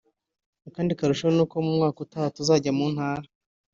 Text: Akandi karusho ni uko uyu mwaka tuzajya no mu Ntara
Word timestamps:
Akandi 0.67 0.97
karusho 0.99 1.27
ni 1.35 1.41
uko 1.43 1.55
uyu 1.59 1.75
mwaka 1.77 2.31
tuzajya 2.37 2.69
no 2.71 2.77
mu 2.79 2.85
Ntara 2.93 3.27